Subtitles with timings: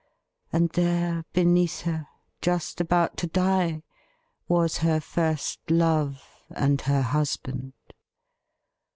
[0.51, 2.07] And there beneath her,
[2.41, 3.83] just about to die,
[4.47, 7.73] was her first love and her husband.